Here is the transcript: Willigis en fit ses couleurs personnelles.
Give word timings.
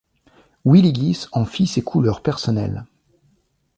Willigis 0.65 1.27
en 1.31 1.45
fit 1.45 1.67
ses 1.67 1.83
couleurs 1.83 2.23
personnelles. 2.23 2.87